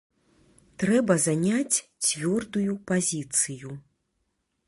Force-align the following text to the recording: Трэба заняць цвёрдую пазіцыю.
Трэба 0.83 1.17
заняць 1.25 1.77
цвёрдую 2.07 2.71
пазіцыю. 2.93 3.69